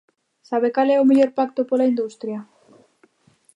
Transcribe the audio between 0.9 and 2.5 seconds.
é o mellor pacto pola industria?